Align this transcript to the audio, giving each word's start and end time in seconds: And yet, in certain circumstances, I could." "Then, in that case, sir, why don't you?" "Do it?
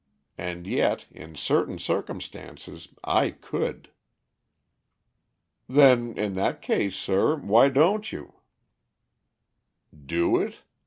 And 0.39 0.65
yet, 0.65 1.05
in 1.11 1.35
certain 1.35 1.77
circumstances, 1.77 2.87
I 3.03 3.29
could." 3.29 3.91
"Then, 5.69 6.17
in 6.17 6.33
that 6.33 6.59
case, 6.63 6.95
sir, 6.95 7.35
why 7.35 7.69
don't 7.69 8.11
you?" 8.11 8.33
"Do 9.95 10.41
it? 10.41 10.63